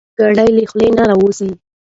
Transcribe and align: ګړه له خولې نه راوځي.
ګړه 0.17 0.45
له 0.55 0.63
خولې 0.69 0.89
نه 0.97 1.03
راوځي. 1.09 1.49